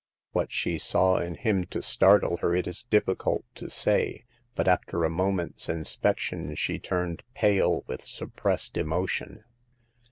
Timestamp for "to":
1.65-1.83, 3.53-3.69